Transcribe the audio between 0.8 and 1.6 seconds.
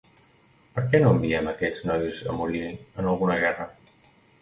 què no enviem